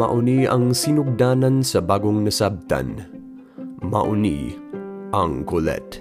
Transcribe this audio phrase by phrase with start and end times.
[0.00, 3.04] Mauni ang sinugdanan sa bagong nasabtan.
[3.84, 4.56] Mauni
[5.12, 6.00] ang kulet.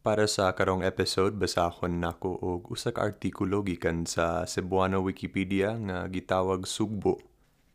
[0.00, 6.08] Para sa karong episode, basahon nako og usa ka artikulo gikan sa Cebuana Wikipedia nga
[6.08, 7.20] gitawag Sugbo.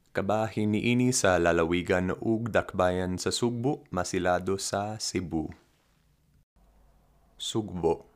[0.10, 5.65] Kabahin niini sa lalawigan ug dakbayan sa Sugbo, masilado sa Cebu.
[7.36, 8.08] Sugbo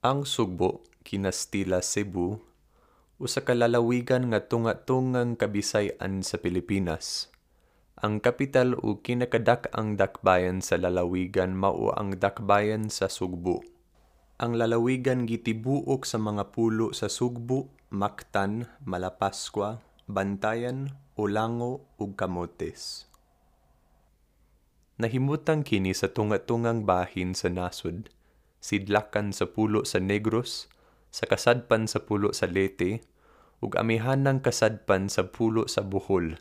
[0.00, 2.40] Ang Sugbo kinastila Cebu
[3.20, 7.28] usa ka lalawigan nga tunga-tungang kabisayan sa Pilipinas.
[8.00, 13.60] Ang kapital ug kinakadak-ang dakbayan sa lalawigan mao ang dakbayan sa Sugbo.
[14.40, 23.11] Ang lalawigan gitibuok sa mga pulo sa Sugbo, Mactan, Malapascua, Bantayan, Ulango ug Camotes.
[25.02, 28.06] Nahimutang kini sa tunga-tungang bahin sa nasod,
[28.62, 30.70] sidlakan sa pulo sa Negros,
[31.10, 33.02] sa kasadpan sa pulo sa Leyte,
[33.58, 36.38] ug amihanang kasadpan sa pulo sa Bohol.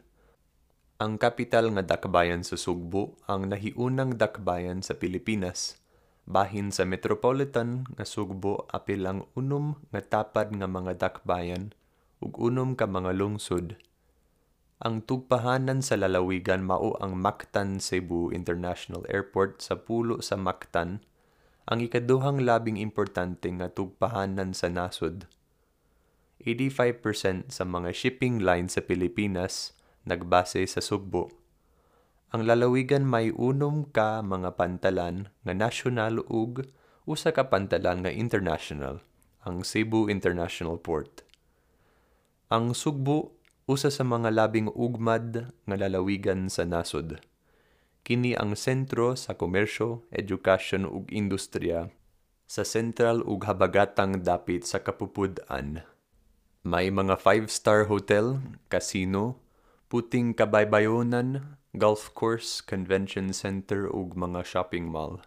[1.01, 5.81] Ang kapital nga dakbayan sa Sugbo ang nahiunang dakbayan sa Pilipinas.
[6.29, 11.73] Bahin sa metropolitan nga Sugbo apil ang unom nga tapad nga mga dakbayan
[12.21, 13.73] ug unom ka mga lungsod.
[14.81, 21.05] Ang tugpahanan sa lalawigan mao ang Mactan Cebu International Airport sa pulo sa Mactan
[21.69, 25.29] ang ikaduhang labing importante nga tugpahanan sa nasod.
[26.41, 29.77] 85% sa mga shipping line sa Pilipinas
[30.09, 31.29] nagbase sa Sugbo.
[32.33, 36.65] Ang lalawigan may unom ka mga pantalan nga national ug
[37.05, 39.05] usa ka pantalan nga international,
[39.45, 41.21] ang Cebu International Port.
[42.49, 43.37] Ang Sugbo
[43.71, 47.23] usa sa mga labing ugmad nga lalawigan sa nasod
[48.01, 51.93] kini ang sentro sa komersyo, edukasyon ug industriya
[52.49, 55.87] sa sentral ug habagatang dapit sa Kapupud-an.
[56.67, 59.39] May mga five-star hotel, casino,
[59.87, 65.23] puting kabaybayonan, golf course, convention center ug mga shopping mall.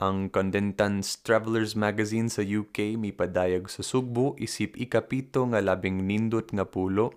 [0.00, 6.64] Ang Condentans Travelers Magazine sa UK mipadayag sa Sugbo isip ikapito nga labing nindot nga
[6.64, 7.12] pulo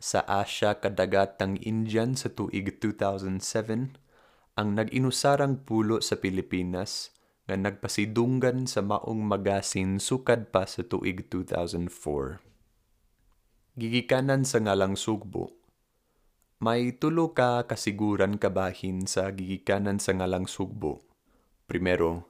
[0.00, 4.00] sa Asya kadagatang Indian sa tuig 2007
[4.56, 7.12] ang nag-inusarang pulo sa Pilipinas
[7.44, 12.40] nga nagpasidunggan sa maong magasin sukad pa sa tuig 2004.
[13.76, 15.52] Gigikanan sa ngalang sugbo.
[16.64, 21.04] May tulo ka kasiguran kabahin sa gigikanan sa ngalang sugbo.
[21.68, 22.29] Primero,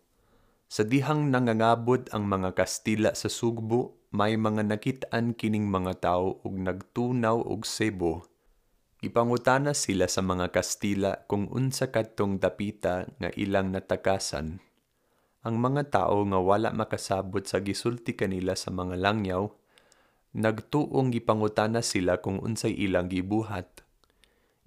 [0.71, 6.55] sa dihang nangangabot ang mga Kastila sa sugbo may mga nakitaan kining mga tao ug
[6.55, 8.23] nagtunaw og Cebu.
[9.03, 14.63] Ipangutana sila sa mga Kastila kung unsa kadtong dapita nga ilang natakasan.
[15.43, 19.51] Ang mga tao nga wala makasabot sa gisulti kanila sa mga langyaw,
[20.39, 23.83] nagtuong gipangutana sila kung unsay ilang gibuhat.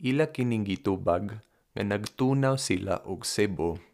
[0.04, 1.40] Ila kining gitubag
[1.72, 3.93] nga nagtunaw sila og Cebu.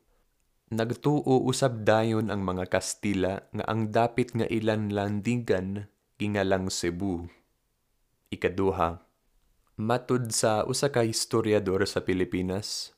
[0.69, 5.89] Nagtuo usab dayon ang mga Kastila nga ang dapit nga ilan landingan
[6.21, 7.25] kingalang Cebu.
[8.29, 9.01] Ikaduha,
[9.81, 12.93] matud sa usa ka historiador sa Pilipinas,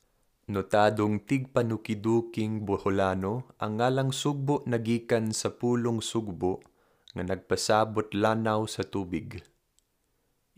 [0.52, 6.60] notadong tigpanukiduking Boholano ang ngalang Sugbo nagikan sa pulong Sugbo
[7.16, 9.40] nga nagpasabot lanaw sa tubig.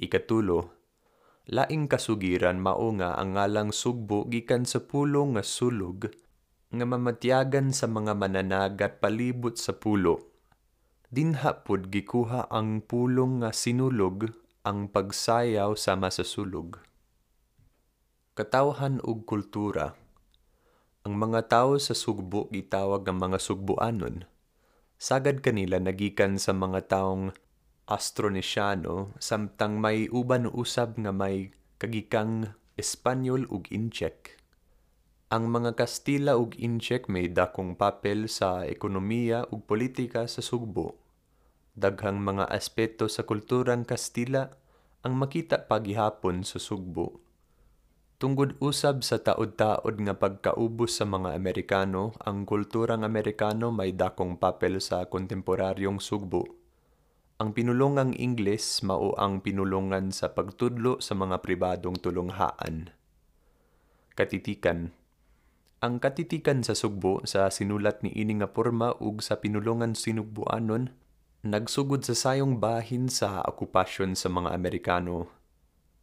[0.01, 0.73] Ikatulo,
[1.45, 6.22] laing kasugiran mao nga ang ngalang Sugbo gikan sa pulong nga sulog
[6.73, 10.33] nga mamatyagan sa mga mananagat palibot sa pulo.
[11.13, 14.33] Dinha pod gikuha ang pulong nga sinulog
[14.65, 16.81] ang pagsayaw sa sulog.
[18.33, 19.93] Katawhan ug kultura
[21.05, 24.25] Ang mga tawo sa sugbo gitawag nga mga sugboanon.
[24.97, 27.29] Sagad kanila nagikan sa mga taong
[27.85, 34.42] Astronesyano samtang may uban usab nga may kagikang Espanyol ug Incheck.
[35.33, 41.01] Ang mga Kastila ug Incheck may dakong papel sa ekonomiya ug politika sa Sugbo.
[41.73, 44.53] Daghang mga aspeto sa kulturang Kastila
[45.01, 47.17] ang makita pagihapon sa Sugbo.
[48.21, 54.77] Tungod usab sa taod-taod nga pagkaubos sa mga Amerikano, ang kulturang Amerikano may dakong papel
[54.85, 56.45] sa kontemporaryong Sugbo.
[57.41, 62.93] Ang pinulungang Ingles mao ang pinulungan sa pagtudlo sa mga pribadong tulonghaan.
[64.13, 64.93] Katitikan
[65.83, 70.95] ang katitikan sa sugbo sa sinulat ni ini nga porma ug sa pinulungan sinugbuanon
[71.43, 75.27] nagsugod sa sayong bahin sa okupasyon sa mga Amerikano.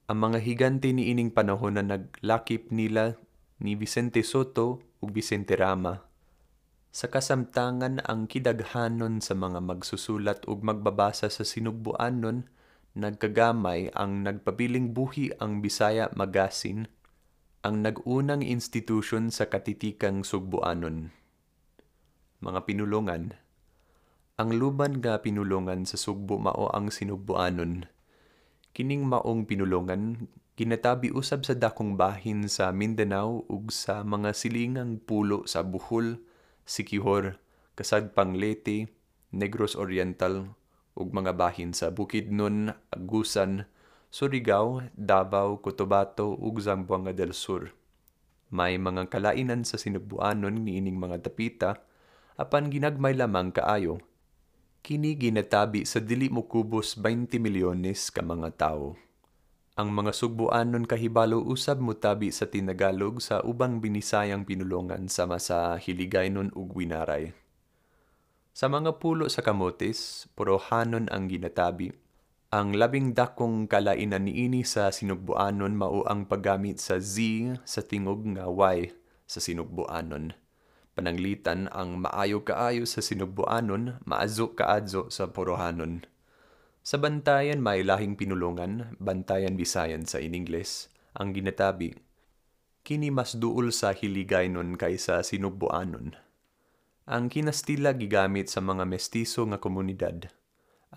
[0.05, 3.17] Ang mga higante ni ining panahon na naglakip nila
[3.57, 6.05] ni Vicente Soto, ug Vicente Rama.
[6.93, 12.45] Sa kasamtangan ang kidaghanon sa mga magsusulat ug magbabasa sa sinugbuanon
[13.01, 16.85] nagkagamay ang nagpabiling buhi ang Bisaya Magazine,
[17.61, 21.13] ang nag-unang institusyon sa katitikang sugbuanon.
[22.41, 23.37] Mga pinulungan
[24.41, 27.85] Ang luban nga pinulungan sa sugbo mao ang sinugbuanon.
[28.73, 35.45] Kining maong pinulungan ginatabi usab sa dakong bahin sa Mindanao ug sa mga silingang pulo
[35.45, 36.25] sa Bohol,
[36.65, 37.45] Siquijor,
[37.77, 38.89] Kasadpang Leyte,
[39.37, 40.57] Negros Oriental
[40.97, 43.69] ug mga bahin sa Bukidnon, Agusan,
[44.11, 47.71] Surigao, Davao, Cotabato ug Zamboanga del Sur.
[48.51, 51.79] May mga kalainan sa sinugbuanon niining mga dapita
[52.35, 54.03] apan ginagmay lamang kaayo.
[54.83, 58.99] Kini ginatabi sa dili mo kubos 20 milyones ka mga tawo.
[59.79, 66.51] Ang mga sugbuanon kahibalo usab mutabi sa tinagalog sa ubang binisayang pinulungan sama sa Hiligaynon
[66.59, 67.31] ug Winaray.
[68.51, 71.95] Sa mga pulo sa kamotes, purohanon ang ginatabi.
[72.51, 77.23] Ang labing dakong kalainan niini sa sinugbuanon mao ang paggamit sa Z
[77.63, 78.91] sa tingog nga Y
[79.23, 80.35] sa sinugbuanon.
[80.99, 86.03] Pananglitan ang maayo kaayo sa sinugbuanon, maazo kaadzo sa purohanon.
[86.83, 91.95] Sa bantayan may lahing pinulungan, bantayan bisayan sa in Ingles, ang ginatabi.
[92.83, 96.19] Kini mas duol sa hiligaynon kaysa sinugbuanon.
[97.07, 100.35] Ang kinastila gigamit sa mga mestizo nga komunidad.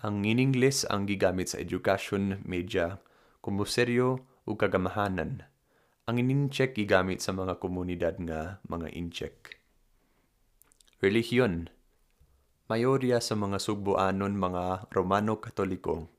[0.02, 2.98] Ang in Ingles ang gigamit sa education, media,
[3.46, 5.46] kumuseryo ug kagamahanan.
[6.10, 9.62] Ang inincheck gigamit sa mga komunidad nga mga incheck.
[10.98, 11.70] Relihiyon
[12.66, 16.10] Mayorya sa mga sugbuanon mga Romano Katoliko.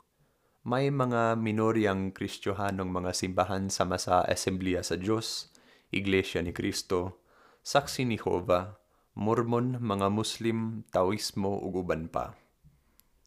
[0.64, 5.52] May mga minoryang Kristyohanong mga simbahan sama sa Assemblea sa Diyos,
[5.92, 7.20] Iglesia ni Kristo,
[7.66, 8.78] Saksi ni Jehovah,
[9.18, 12.45] Mormon, mga Muslim, Taoismo ug uban pa.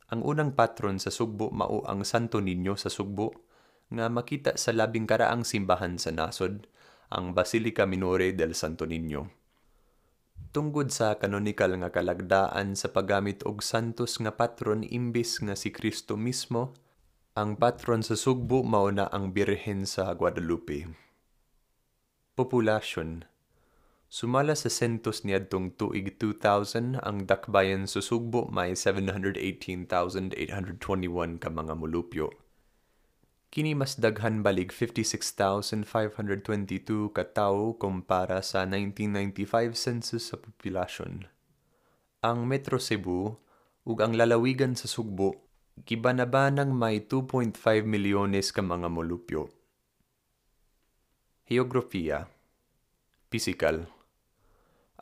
[0.08, 3.44] Ang unang patron sa Sugbo mao ang Santo Niño sa Sugbo
[3.93, 6.64] nga makita sa labing karaang simbahan sa nasod,
[7.12, 9.28] ang Basilica Minore del Santo Niño.
[10.49, 16.16] Tungod sa canonical nga kalagdaan sa paggamit og santos nga patron imbis nga si Kristo
[16.16, 16.72] mismo,
[17.37, 20.88] ang patron sa Sugbo mao na ang Birhen sa Guadalupe.
[22.32, 23.28] Populasyon
[24.08, 30.32] Sumala sa sentos niadtong tuig 2000, ang dakbayan sa Sugbo may 718,821
[31.37, 32.32] ka mga mulupyo.
[33.52, 41.28] Kini mas daghan balig 56,522 ka tawo kumpara sa 1995 census sa populasyon.
[42.25, 43.37] Ang Metro Cebu
[43.84, 45.37] ug ang lalawigan sa Sugbo
[45.84, 49.52] gibanabanang may 2.5 milyones ka mga mulupyo.
[51.44, 52.25] Geografiya
[53.28, 53.97] Physical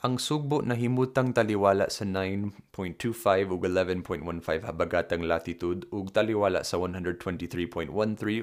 [0.04, 7.88] ang sugbo nahimutang taliwala sa 9.25 ug 11.15 habagatang latitude ug taliwala sa 123.13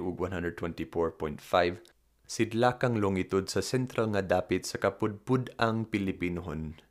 [0.01, 1.93] ug 124.5
[2.25, 6.81] sidlakang longitude sa sentral nga dapit sa kapudpud ang Pilipinohon.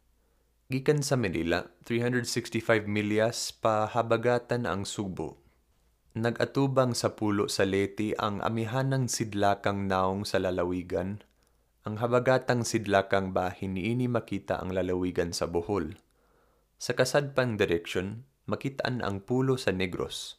[0.71, 5.43] Gikan sa Manila, 365 milyas pa habagatan ang sugbo.
[6.15, 11.25] Nagatubang sa pulo sa Leyte ang amihanang sidlakang naong sa lalawigan
[11.83, 15.99] ang habagatang sidlakang bahin niini makita ang lalawigan sa Bohol.
[16.79, 20.39] Sa kasadpang direksyon, makitaan ang pulo sa Negros.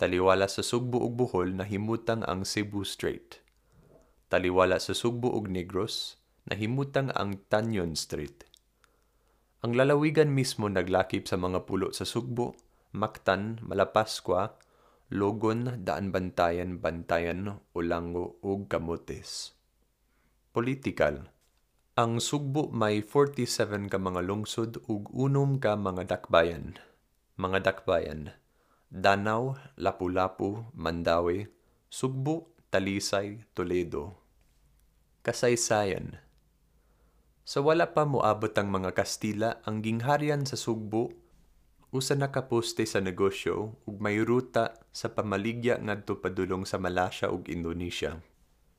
[0.00, 3.44] Taliwala sa Sugbo ug Bohol nahimutang ang Cebu Strait.
[4.32, 6.16] Taliwala sa Sugbo ug Negros
[6.48, 8.48] nahimutang ang Tanyon Strait.
[9.60, 12.56] Ang lalawigan mismo naglakip sa mga pulo sa Sugbo,
[12.96, 14.56] Mactan, Malapascua,
[15.12, 19.57] Logon, Daan Bantayan, Bantayan, Olango ug Camotes.
[20.58, 21.30] Political
[21.94, 26.74] Ang Sugbo may 47 ka mga lungsod ug unom ka mga dakbayan.
[27.38, 28.34] Mga dakbayan
[28.90, 31.46] Danau, Lapu-Lapu, Mandawi,
[31.86, 34.18] Sugbo, Talisay, Toledo.
[35.22, 36.18] Kasaysayan
[37.46, 41.14] Sa wala pa moabot ang mga Kastila, ang gingharian sa Sugbo
[41.94, 48.18] usa nakaposte sa negosyo ug may ruta sa pamaligya ngadto padulong sa Malaysia ug Indonesia.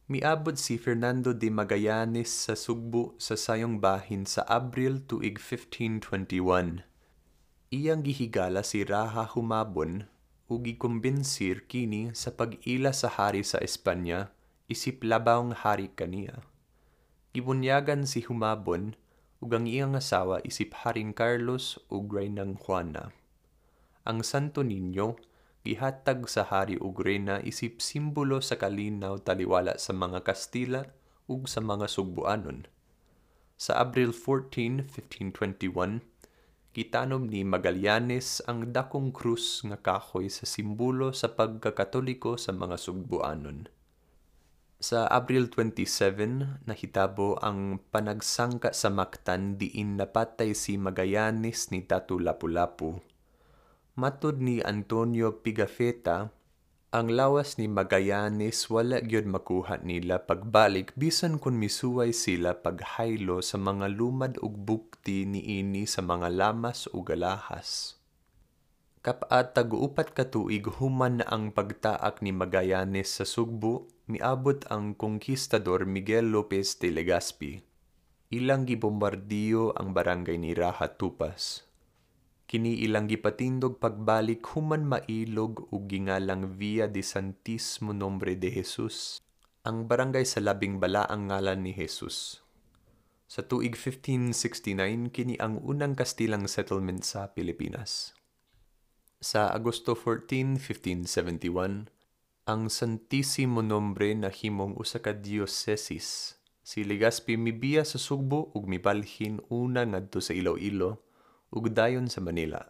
[0.09, 6.81] Miabot si Fernando de Magallanes sa Sugbo sa sayong bahin sa Abril tuig 1521.
[7.69, 10.09] Iyang gihigala si Raha Humabon
[10.49, 14.33] ug gikumbensir kini sa pag-ila sa hari sa Espanya
[14.65, 16.41] isip labawng hari kaniya.
[17.37, 18.97] Gibunyagan si Humabon
[19.45, 23.13] ug ang iyang asawa isip Haring Carlos ug Reynang Juana.
[24.09, 25.21] Ang Santo Niño
[25.65, 30.87] gihatag sa hari ug reyna isip simbolo sa kalinaw taliwala sa mga Kastila
[31.27, 32.69] ug sa mga Sugbuanon.
[33.59, 35.99] Sa Abril 14, 1521,
[36.71, 43.67] gitanom ni Magallanes ang dakong krus nga kahoy sa simbolo sa pagkakatoliko sa mga sugbuanon.
[44.79, 53.03] Sa Abril 27, nahitabo ang panagsangka sa Mactan diin napatay si Magallanes ni Tatu Lapu-Lapu.
[53.99, 56.31] Matod ni Antonio Pigafetta,
[56.87, 63.59] ang lawas ni Magallanes wala gyud makuha nila pagbalik bisan kun misuway sila paghaylo sa
[63.59, 67.99] mga lumad ug bukti niini sa mga lamas ug galahas.
[69.03, 75.83] Kapat taguupat ka tuig human na ang pagtaak ni Magallanes sa Sugbo, miabot ang konkistador
[75.83, 77.59] Miguel Lopez de Legazpi.
[78.31, 81.67] Ilang gibombardiyo ang barangay ni Raha Tupas.
[82.49, 89.21] Kini ilang gipatindog pagbalik human mailog ug gingalang Via de Santismo Nombre de Jesus,
[89.61, 92.41] ang barangay sa labing balaang ngalan ni Jesus.
[93.29, 98.17] Sa tuig 1569 kini ang unang Kastilang settlement sa Pilipinas.
[99.21, 101.85] Sa Agosto 14, 1571,
[102.49, 109.37] ang Santissimo Nombre na himong usa ka diocesis si Legazpi mibiya sa Sugbo ug mibalhin
[109.53, 111.08] una ngadto sa Iloilo
[111.49, 112.61] ug dayon sa Manila.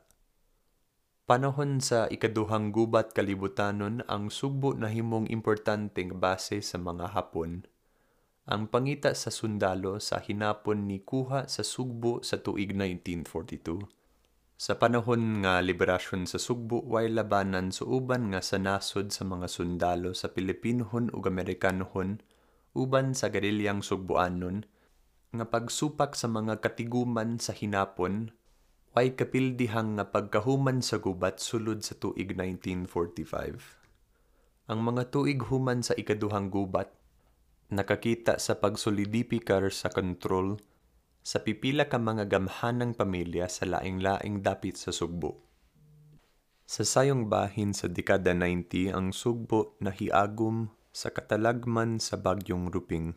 [1.30, 7.70] Panahon sa ikaduhang gubat kalibutanon ang Sugbo na himong importanteng base sa mga Hapon.
[8.50, 14.00] Ang pangita sa sundalo sa hinapon ni kuha sa Sugbo sa tuig 1942
[14.60, 19.48] sa panahon nga liberasyon sa Sugbo, way labanan sa uban nga sa nasod sa mga
[19.48, 22.20] sundalo sa Pilipinohon ug Amerikanohon,
[22.76, 24.68] uban sa garilyang Sugboanon,
[25.32, 28.36] nga pagsupak sa mga katiguman sa hinapon,
[28.98, 33.78] way kapildihang nga pagkahuman sa gubat sulod sa tuig 1945.
[34.70, 36.90] Ang mga tuig human sa ikaduhang gubat,
[37.70, 40.58] nakakita sa pagsolidipikar sa kontrol
[41.22, 45.46] sa pipila ka mga gamhanang pamilya sa laing-laing dapit sa Sugbo.
[46.66, 53.14] Sa sayong bahin sa dekada 90 ang Sugbo nahiagom sa katalagman sa bagyong Ruping.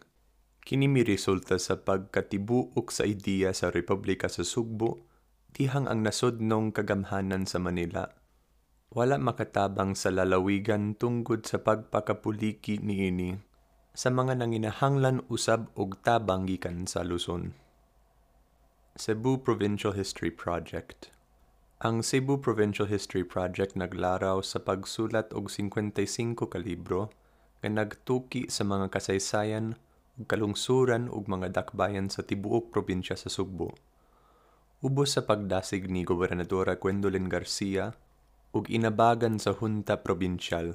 [0.62, 5.11] Kini resulta sa pagkatibuok sa ideya sa Republika sa Sugbo
[5.52, 8.08] tihang ang nasodnong kagamhanan sa Manila.
[8.92, 13.40] Wala makatabang sa lalawigan tungkod sa pagpakapuliki niini
[13.92, 17.52] sa mga nanginahanglan usab og tabang gikan sa Luzon.
[18.96, 21.12] Cebu Provincial History Project
[21.80, 27.08] Ang Cebu Provincial History Project naglaraw sa pagsulat og 55 ka libro
[27.64, 29.76] nga nagtuki sa mga kasaysayan
[30.20, 33.72] ug kalungsuran ug mga dakbayan sa tibuok probinsya sa Sugbo.
[34.82, 37.94] Ubos sa pagdasig ni Gobernadora Gwendolyn Garcia
[38.50, 40.74] ug inabagan sa Hunta Provincial.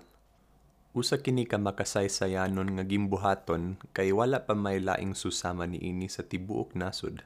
[0.96, 6.72] Usa kini ka makasaysayanon nga gimbuhaton kay wala pa may laing susama niini sa tibuok
[6.80, 7.20] nasod.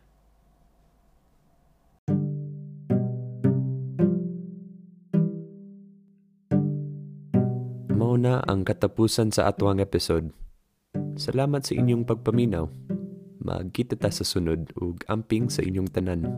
[7.94, 10.34] Mao na ang katapusan sa atwang episode.
[11.14, 12.66] Salamat sa inyong pagpaminaw.
[13.42, 16.30] Magkita ta sa sunod ug amping sa inyong tanan.